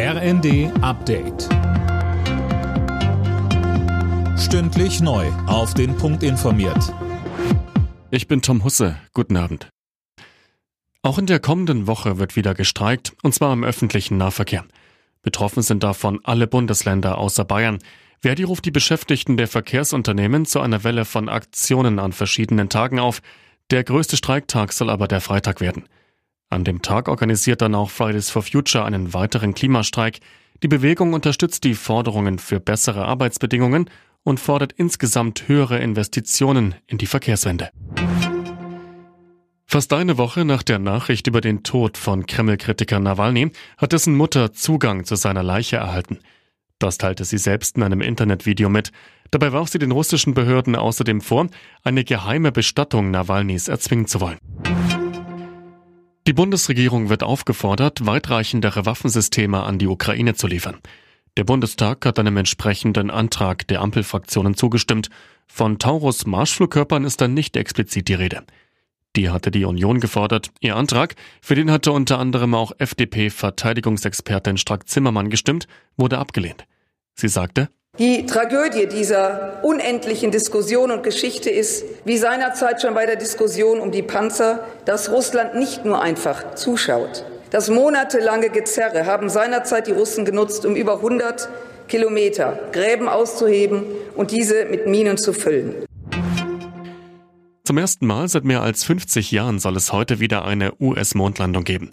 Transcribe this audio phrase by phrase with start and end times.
[0.00, 1.48] RND Update.
[4.38, 5.26] Stündlich neu.
[5.48, 6.94] Auf den Punkt informiert.
[8.12, 8.96] Ich bin Tom Husse.
[9.12, 9.70] Guten Abend.
[11.02, 14.64] Auch in der kommenden Woche wird wieder gestreikt, und zwar im öffentlichen Nahverkehr.
[15.22, 17.80] Betroffen sind davon alle Bundesländer außer Bayern.
[18.20, 23.20] Verdi ruft die Beschäftigten der Verkehrsunternehmen zu einer Welle von Aktionen an verschiedenen Tagen auf.
[23.72, 25.88] Der größte Streiktag soll aber der Freitag werden.
[26.50, 30.20] An dem Tag organisiert dann auch Fridays for Future einen weiteren Klimastreik.
[30.62, 33.90] Die Bewegung unterstützt die Forderungen für bessere Arbeitsbedingungen
[34.24, 37.70] und fordert insgesamt höhere Investitionen in die Verkehrswende.
[39.66, 44.54] Fast eine Woche nach der Nachricht über den Tod von Kreml-Kritiker Nawalny hat dessen Mutter
[44.54, 46.20] Zugang zu seiner Leiche erhalten.
[46.78, 48.92] Das teilte sie selbst in einem Internetvideo mit.
[49.30, 51.48] Dabei warf sie den russischen Behörden außerdem vor,
[51.84, 54.38] eine geheime Bestattung Nawalnys erzwingen zu wollen.
[56.28, 60.76] Die Bundesregierung wird aufgefordert, weitreichendere Waffensysteme an die Ukraine zu liefern.
[61.38, 65.08] Der Bundestag hat einem entsprechenden Antrag der Ampelfraktionen zugestimmt.
[65.46, 68.44] Von Taurus Marschflugkörpern ist dann nicht explizit die Rede.
[69.16, 70.50] Die hatte die Union gefordert.
[70.60, 76.66] Ihr Antrag, für den hatte unter anderem auch FDP-Verteidigungsexpertin Strack-Zimmermann gestimmt, wurde abgelehnt.
[77.14, 83.16] Sie sagte, die Tragödie dieser unendlichen Diskussion und Geschichte ist, wie seinerzeit schon bei der
[83.16, 87.24] Diskussion um die Panzer, dass Russland nicht nur einfach zuschaut.
[87.50, 91.48] Das monatelange Gezerre haben seinerzeit die Russen genutzt, um über 100
[91.88, 95.74] Kilometer Gräben auszuheben und diese mit Minen zu füllen.
[97.64, 101.92] Zum ersten Mal seit mehr als 50 Jahren soll es heute wieder eine US-Mondlandung geben.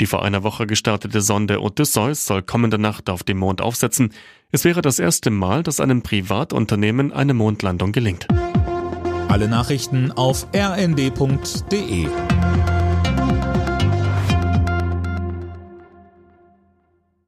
[0.00, 4.12] Die vor einer Woche gestartete Sonde Odysseus soll kommende Nacht auf dem Mond aufsetzen.
[4.50, 8.26] Es wäre das erste Mal, dass einem Privatunternehmen eine Mondlandung gelingt.
[9.28, 12.08] Alle Nachrichten auf rnd.de